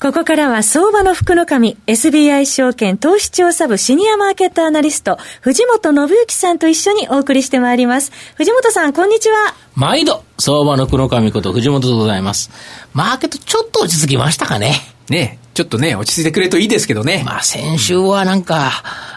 [0.00, 8.12] ここからは相場の福の神、SBI 証券投資調査部シニアマーケットアナリスト、藤本信之さんと一緒にお送りしてまいります。
[8.36, 9.54] 藤本さん、こんにちは。
[9.74, 12.48] 毎度、相場の福の神こと藤本でございます。
[12.94, 14.74] マーケットちょっと落ち着きましたかね。
[15.08, 17.22] ねちょっとね、落ち着いてくれるといいですけどね。
[17.24, 18.70] まあ、先週はなんか、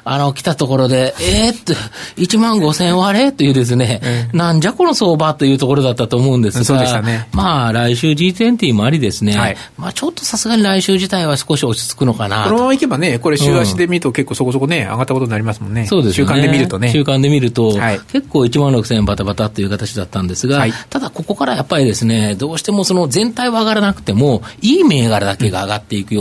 [0.03, 1.73] あの、来たところで、えー、って、
[2.17, 4.01] 1万5千割れというですね、
[4.33, 7.27] うん、なんじゃこの相場というところだったと思うんですが、そうでしたね。
[7.33, 15.85] まあ、来週 G20 もありですね、はい、まあ、ちょっとさすがに来週自体は少し落ち着くのかなこのままいけばね、これ週足で見ると結構そこそこね、上がったことになりますもんね。
[15.85, 16.25] そうですね。
[16.25, 16.91] 週間で見るとね。
[16.91, 26.20] 週間で見ると、はい、結構1万6千円バタバタという形だったんですが、はい、ただここからやっぱりですね、どうしてもその全体は上がらなくても、いい銘柄だけが上がっていくよ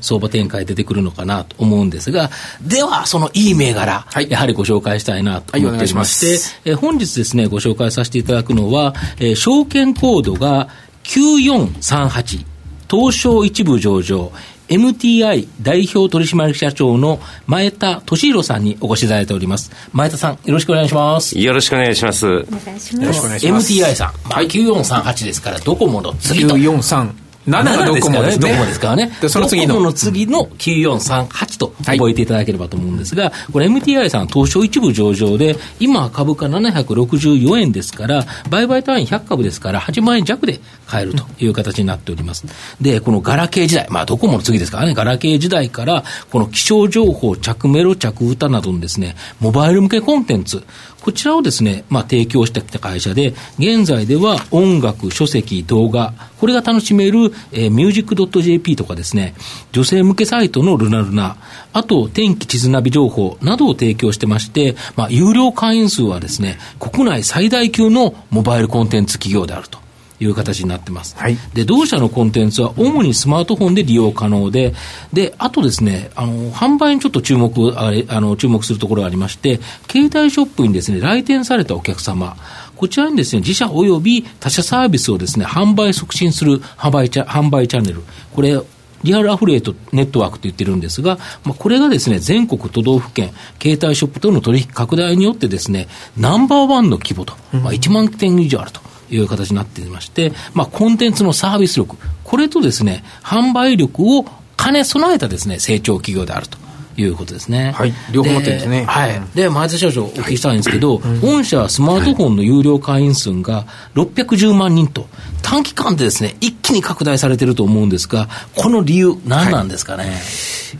[0.00, 2.30] 相場展開出てくるのかなと思うんですが、
[2.62, 10.68] では、そのいい銘柄、はい、やはりご紹介したいなと思っておりまして、はい、え本日ですね、ご紹介させていただくのは、えー、証券コードが
[11.04, 12.44] 9438、
[12.90, 14.32] 東証一部上場、
[14.68, 19.70] MTI 代表取締役社長の前田俊弘さんにお越しいただいております。
[19.92, 21.38] 前田さん、よろしくお願いします。
[21.38, 22.26] よろしくお願いします。
[22.26, 22.96] お願いします。
[22.96, 23.72] よろしくお願いします。
[23.72, 26.56] MTI さん、まあ、9438ですから、ドコモの次と。
[26.56, 28.48] 943 7がドコモですね。
[28.48, 29.12] ドコモですからね。
[29.20, 29.68] で、その次の。
[29.68, 42.44] ドコモの次の9438と覚えていただければと思うんですが、はい、これ MTI さん東証一部上場で、今株価764円ですから、売買単位100株ですから、8万円弱で買えるという形になっております。
[42.80, 50.62] で、このガラケー時代、まあドコモの次ですからね、ガラケー時代から、この気象情報、着メロ、着歌などのですね、モバイル向けコンテンツ、
[51.04, 59.34] こちらをですね、まあ、提供してきた会社で、現在では音楽、書籍、動画、これが楽しめる、えー、ミュージック .jp とかですね、
[59.72, 61.36] 女性向けサイトのルナルナ、
[61.74, 69.83] あと天気地図ナビ情報などを提供してまして、まあ、有料会員数はですね、国内最大級のモバイルコンテンツ企業であると。
[70.20, 71.16] いう形になってます。
[71.16, 74.74] はい、で、同社のコンテンツは主にスマートフォンで利用可能で、
[75.12, 79.60] で、あとですね、あの、販売にちょっと注目、あれ、あの、注目するところがありまして、
[79.90, 82.36] 携帯ショップにですね、来店されたお客様、
[82.76, 88.02] こちらにですね、自社及び他社サービスをですね、販売促進する販売チャ販売チャンネル、
[88.34, 88.60] これ、
[89.04, 93.32] リアルアフレートネットワークと言ってるんですが、まあ、これがですね、全国都道府県、
[93.62, 98.80] 携帯ショップとの取引拡大によってですね、ナンバーワンの規模と、まあ、1万店以上あると。
[99.10, 104.24] いう形になっていまして、まあ、コンテンツのサービス力、これとですね、販売力を
[104.56, 106.64] 兼ね備えたですね、成長企業であると。
[106.96, 107.72] いうことですね。
[107.72, 107.94] はい。
[108.12, 108.84] 両方持ってるんですね。
[108.84, 109.20] はい。
[109.34, 115.08] で、前田社長お聞きしたいんですけど、はい、本社スマートフォンの有料会員数が610万人と、
[115.42, 120.04] 短期間でですね、一気に拡大されてると思うんですが、この理由、何なんですかね？
[120.04, 120.14] はい、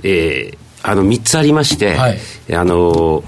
[0.04, 2.18] えー、あの、3つありまして、はい、
[2.54, 3.24] あの、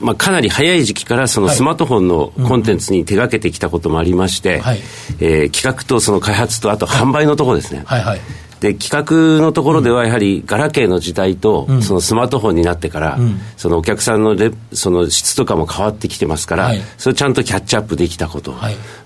[0.00, 4.78] まあ、かなり早い時期からそのスマートフォンのコンテンツに手がけてきたこともありまして、はい、
[5.20, 7.82] えー、企画とその開発とあと販売のところですね。
[7.84, 8.20] はい、はい、
[8.60, 13.18] で企画のところではやはりガラケーの時代とそのスマートフォンになってから、
[13.56, 18.54] そのお客さんのレその質とかも変わってきてますから、それをちゃんとキャッチアップできたこと、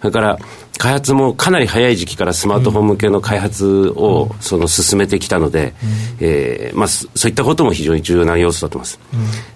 [0.01, 0.39] それから
[0.83, 5.75] 開発もかなり早い時期からスマートフォン向けの開発をその進めてきたので、
[6.19, 9.01] えーまあ、そういったことも非常に重要な要素だと思います。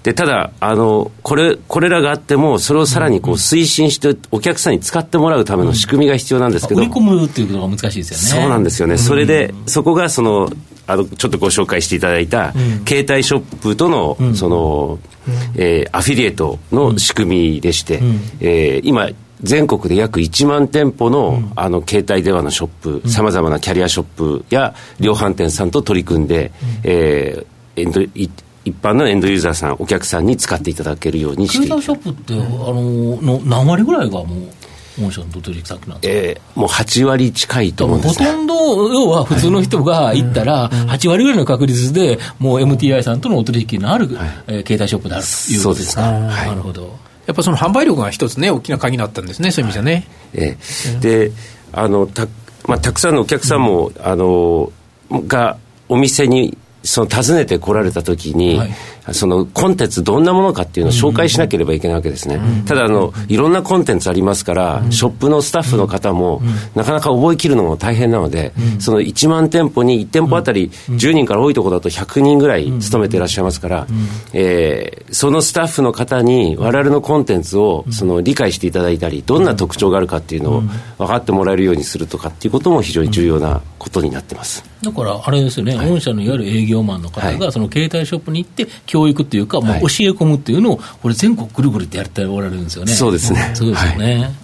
[0.05, 8.43] でただあのこれこれらがあってもそれをさらにこう推進してお客さんに使ってもらうための仕組みが必要なんですけど、売り込むっていうことが難しいですよね。
[8.43, 8.97] そうなんですよね。
[8.97, 10.49] それでそこがその
[10.87, 12.53] あのちょっとご紹介していただいた、
[12.87, 15.01] 携帯ショップとの、その、
[15.57, 18.01] えー、アフィリエイトの仕組みでして、
[18.39, 19.09] えー、今
[19.43, 26.53] 全国で約1万店舗の,、あの携帯電話のショップさまざまなキャリアショップや量販店さんと取り組んで、
[26.85, 28.31] えー、エンド一
[28.83, 46.03] 般のエンドユーザーさんお客さんに使っていただけるようにして携帯ショップって、あのの何割ぐらいがもう御社の取引先なんですか、えー、もう8割近いと思うんですほとんど、要は普通の人が行ったら、8割ぐらいの確率で、もう MTI さんとのお取引のある、はい、えー、携帯ショップであるということですか？
[46.03, 50.07] はい、なるほどやっぱその販売力が一つね、大きな鍵になったんですね、そういう意味じゃね。
[50.33, 50.57] え
[50.97, 51.33] え、で
[51.73, 52.27] あのた,、
[52.67, 54.73] まあ、たくさんのお客さんも、あの
[55.11, 55.59] が
[55.89, 58.71] お店にその訪ねてこられたときに、はい、
[59.13, 62.41] そのコンテンツどんなものかっていうのを紹介しなければいけないわけですね。
[62.67, 66.43] ただあの、いろんなコンテンツありますから、ショップのスタッフの方も、
[66.75, 73.87] なかなか覚えきるのも大変なので、その1万店舗に1店舗あたり10人から多いところだと100人ぐらい勤めていらっしゃいますから、
[74.33, 80.63] えー、そのスタッフの方に我々のコンテンツをその理解していただいたり、どんな特徴があるかっていうのを
[80.99, 84.65] 分かってもらえるようにするとかっていうことも非常に重要なことになってます。
[84.83, 92.93] だからあれですよね、御社のいわゆる営業マンの方が、その携帯ショップに行って、教育っていうか、もう教え込むっていうのを、これ、全国ぐるぐるってやっておられるんですよね。
[92.93, 93.51] そうですね。
[93.53, 94.35] そうですよね。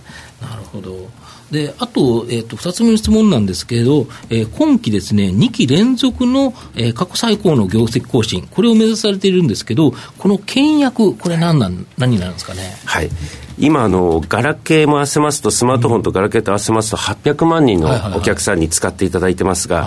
[0.42, 1.08] なるほど。
[1.50, 12.74] であと,、えーと、2つ目の質問なんですけれど、えー、今期ですね、2期連続の、えー、過去最高の業績更新、これを目指されているんですけど、この倹約、これ何なん、何になるんですかね？
[12.84, 13.10] はい
[13.58, 19.86] 今あの、ガラケーも合わせますと、スマートフォンとガラケーと合わせますと、800万人のお客さんに使っていただいてますが、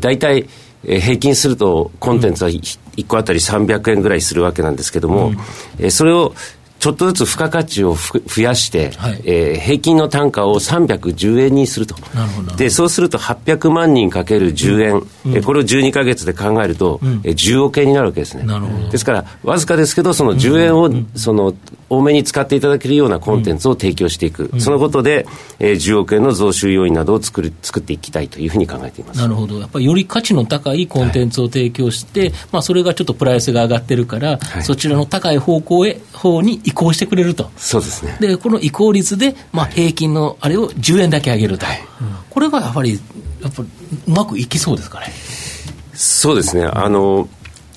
[0.00, 0.48] 大体、
[0.84, 5.32] えー、平均するとコンテンツは1個あたり300円ぐらいするわけなんですけども、うん、
[5.78, 6.34] えー、それを
[6.80, 11.94] ちょっとずつ付加価値を増やして、はい、えー、平均の単価を310円にすると。
[12.56, 15.34] で、そうすると800万人かける10円、うん。
[15.34, 18.46] うん、これを12か月で考えると、うん、え10億円になるわけですね。
[18.90, 21.54] ですから、わずかですけど、その10円を、その、
[21.90, 24.50] 多めに使っていただけるようなコンテンツを提供していく。
[24.58, 25.26] そのことで、
[25.58, 29.18] えー、10億円の増収要因などを作る、作っていきたいというふうに考えています。
[29.18, 29.58] なるほど。
[29.58, 37.50] やっぱりより価値の高いコンテンツを提供して、はい、まあ、それがちょっとプライスが上がってるから、はい、そちらの高い方向へ、方に移行してくれると。
[37.56, 38.16] そうですね。
[38.20, 41.66] で、この移行率で、まあ、平均のあれを10円だけ上げると。
[41.66, 41.80] はい、
[42.30, 43.00] これがやっぱり、
[43.42, 43.68] やっぱり
[44.06, 45.06] うまくいきそうですかね。
[45.94, 46.64] そうですね。
[46.64, 47.28] あの、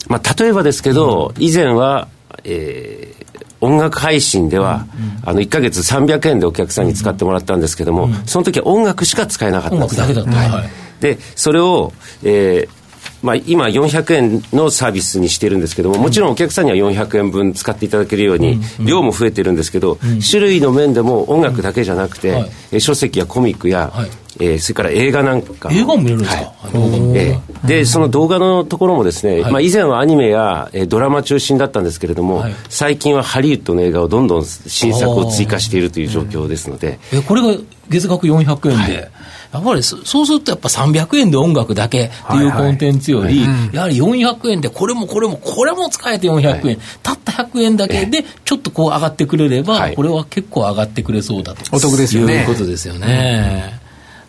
[0.07, 2.07] まあ、例えばですけど、うん、以前は、
[2.43, 10.01] えー、音楽配信では、うんうん、あの1か月300円でお客さんに使ってもらったんですけども、うん、その時は音楽しか使えなかったんです。
[10.01, 10.57] 音楽だけだった。
[10.57, 10.69] はい、
[10.99, 11.93] で、それを、
[12.23, 12.82] えー
[13.23, 19.97] まあ、今400円のサービスにしてるんですけども、もちろんお客さんには400円分使っていただけるように、量も増えてるんですけど、
[20.29, 23.93] 種類の面でも音楽だけじゃなくて、書籍やコミックや、
[24.39, 26.71] えー、それから映画なんか映画も見れるんですか、はい。
[27.15, 37.55] えー、でその動画のところもですね、はい、まあ、以前はアニメや、えー、ドラマ中心だったんですけれども、はい、最近はハリウッドの映画をどんどん新作を追加しているという状況ですので、えこれが
[37.89, 39.11] 月額400円で、
[39.53, 52.41] やっぱりそうするとやっぱ300円で音楽だけっていうコンテンツより、やはり400円でこれもこれもこれも使えて400円、たった100円だけでちょっとこう上がってくれれば、これは結構上がってくれそうだとお得ですよね。
[52.41, 53.79] いうことですよね。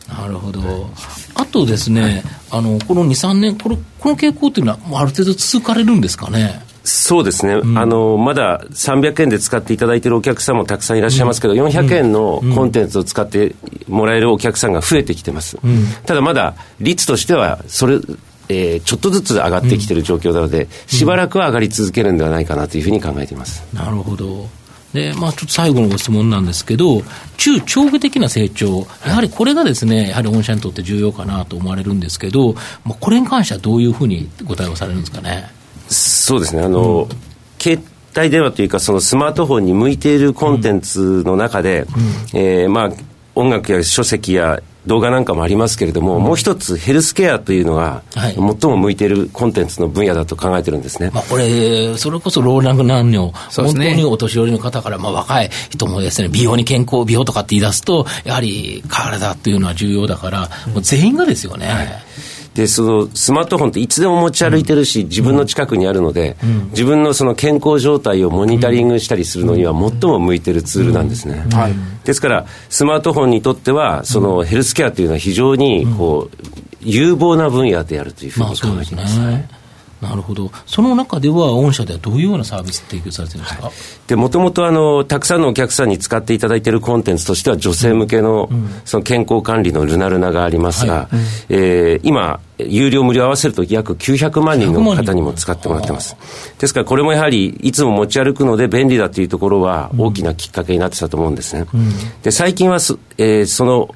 [0.08, 0.90] なるほど。
[1.34, 6.60] あとですね、あのこの2、3年この、この傾向というのは、ある程度続かれるんですかね？
[6.84, 13.54] そうですね、うん、あのまだ300円で使っていただいているお客さんもたくさんいらっしゃいますけど、うん、400円のコンテンツを使って
[13.88, 17.94] もらえるお客さんが増えてきてます、うん、ただまだ率としてはそれ、
[18.48, 23.64] えー、ちょっとずつ上がってきている状況なので、しばらくは上がり続けるんではないかなというふうに考えています。
[23.74, 24.48] なるほど。
[24.92, 27.02] で、まあ、ちょっと最後のご質問なんですけど、
[27.36, 32.54] 中長期的な成長、やはりこれがですね、やはり御社にとって重要かなと思われるんですけど、
[32.84, 35.50] まあ、これに関してはどういうふうにご対応されるんですかね？
[35.88, 36.62] そうですね。
[36.62, 37.08] あの、うん、
[37.60, 37.82] 携
[38.16, 41.86] 帯電話というかそのスマートフォンに向いているコンテンツの中で、
[42.32, 42.90] うん、えー、まあ、
[43.34, 51.10] 音楽や書籍や動画なんかもありますけれども、うん、もう一つヘルスケアというのが、最も向いているコンテンツの分野だと考えてるんですね。
[51.12, 61.66] まあ、これ、それこそ老若男女、ね、本当にお年寄りの方から、まあ、若い人もですね、美容に健康、美容とかって言い出すと、やはり体っていうのは重要だから、もう全員がですよね。
[61.66, 61.88] はい
[62.54, 66.36] で、そのスマートフォンっていつでも持ち歩いてるし、自分の近くにあるので、
[66.70, 71.46] 自分のその健康状態をモニタリングしたりするのには最も向いてるツールなんですね。
[72.04, 76.46] ですから、スマートフォンにとっては、そのヘルスケアというのは非常にこう、
[76.80, 79.18] 有望な分野であるというふうに考えています。
[80.00, 83.70] なるほど、その中では、御社ではどういうようなサービス提供されてるんですか、
[84.06, 88.48] でもともとあのたくさんのお客さんに使っていただいているコンテンツとしては、女性向けの,、
[88.84, 91.06] その健康管理のルナルナがありますが、はい、
[91.48, 96.16] えー、今、有料無料合わせると約900万人の方にも使ってもらってます。
[96.58, 101.66] ですから、これもやはりいつも持ち歩くので便利だというところは大きなきっかけになってたと思うんですね。
[101.72, 101.90] うん、
[102.22, 103.94] で最近はす、えー、その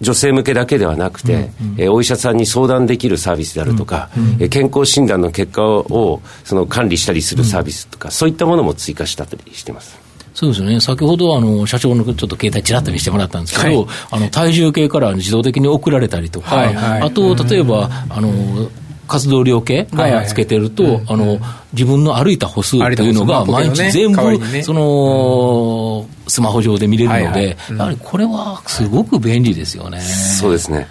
[0.00, 1.48] 女性向けだけではなくて、うんうん、
[1.78, 9.98] えー、お医者さんに相談できるサービスであるとか、うんうん、えー、健康診断の結果をその管理したりするサービスとか、うん、そういったものも追加したりしてます。
[10.34, 10.78] そうですね。
[10.80, 18.68] 先ほど、あの、社長のちょっと携帯ちらっと見せてもらったんですけど、はい、あの、体重計から自動的に送られたりとか、はいはい、あと、例えば、あの、
[19.08, 21.38] 活動量計がつけてると、あの、
[21.72, 30.00] 自分の歩いた歩数というのが毎日全部、その、スマホ上で見れるので、やはりこれはすごく便利ですよね。
[30.00, 30.86] そうですね。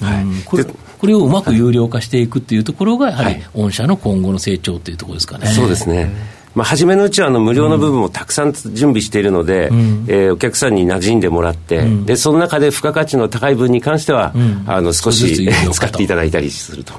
[0.00, 0.24] はい。
[0.98, 5.46] これをうまく有料化していくっていうところが、やはり御社の今後の成長というところですかね。
[5.48, 6.10] そうですね。
[6.56, 16.94] まあ、初めのうちはあの無料の部分もたくさん準備しているので、うん、えー、お客さんに馴染んでもらって、うん、でその中で付加価値の高い分に関しては、うん、あの少し使っていただいたりすると。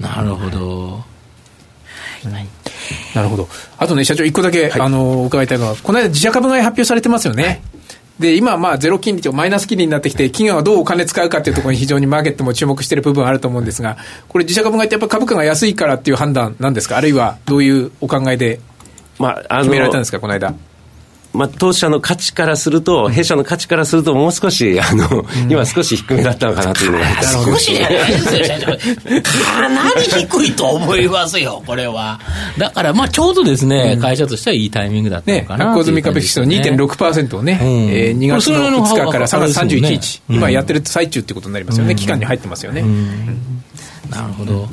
[0.00, 1.04] なるほど。
[2.24, 2.48] はい、
[3.14, 3.48] なるほど。
[3.78, 7.44] あとね、社長、一個だけ、はい、あの伺いたいのは、この間、自社株買い発表されてますよね。
[7.44, 7.60] はい
[8.18, 18.58] で、今、まあ、ゼロ金利とマイナス金利になってきて、企業がどうお金使うかっていうところに非常にマーケットも注目している部分あると思うんですが、これ、自社株買いってやっぱ株価が安いからっていう判断なんですか、あるいはどういうお考えで
[19.18, 20.54] まあ、決められたんですか、この間？
[21.36, 28.42] まあ、当社の価値からすると、弊社の価値からすると、もう少し、あの、うん、今少し低めだったのかなというのが、少しじゃないですよ、
[29.44, 32.18] かなり低いと思いますよ、これは。
[32.56, 42.82] だから、まあ、ちょうどですね、うん、会社としてはいいタイミングだったのかな、ね、発行済み株式数の2.6%をね、うん、えー、2月の2日から3月31日、ね、今やってる最中っていうことになりますよね、期間に入ってますよね。
[44.10, 44.68] なるほど。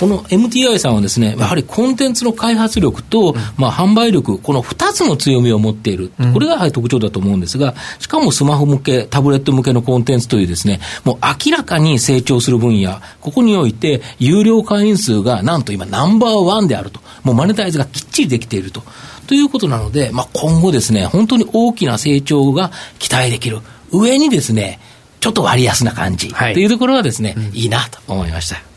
[0.00, 6.10] この MTI さんはですね、やはりコンテンツの開発力と、まあ、販売力、この2つの強みを持っている。
[6.32, 11.16] これがやはり特徴だと思うんですが、しかもスマホ向け、タブレット向けのコンテンツというですね、もう
[11.46, 17.00] 明らかに成長する分野、ここにおいて、有料会員数がなんと今ナンバーワンであると。
[17.22, 18.82] もうマネタイズがきっちりできていると。
[19.26, 23.58] ということなので、まあ、今後ですね、本当に大きな成長が期待できる。
[23.92, 24.80] 上にですね、
[25.20, 28.69] ちょっと割安な感じ、はい、というところがですね、うん、いいなと思いました。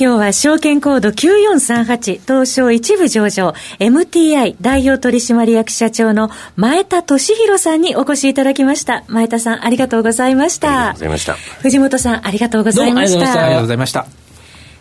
[0.00, 9.04] 今日は証券コード9438東証一部上場 MTI 代表取締役社長の前田俊弘さんにお越しいただきました。
[9.08, 10.68] 前田さんありがとうございました。
[10.68, 11.34] ありがとうございました。
[11.34, 13.44] 藤本さんありがとうございました。
[13.44, 14.06] ありがとうございました。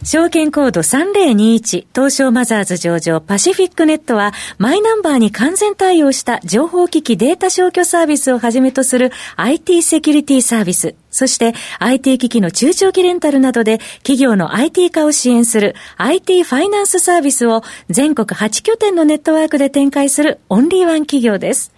[0.03, 21.71] 証券コード3021東証マザーズ上場パシフィックネットはマイナンバーに完全対応した情報機器データ消去サービスをはじめとする IT セキュリティサービス、そして IT 機器の中長期レンタルなどで企業の IT 化を支援する IT ファイナンスサービスを全国8拠点のネットワークで展開するオンリーワン企業です。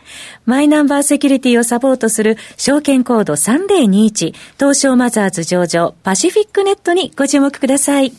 [0.46, 8.12] マイナンバーセキュリティをサポートする証券コード3021東証マザーズ上場パシフィックネットにご注目ください。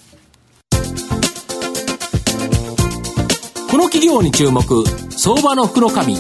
[3.71, 4.62] この企業に注目
[5.11, 6.16] 相場の福の神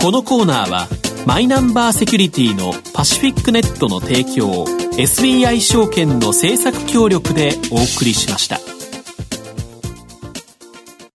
[0.00, 4.64] このコーナーはマイナンバーセキュリティのパシフィックネットの提供
[4.96, 8.71] SBI 証券の政策協力でお送りしました。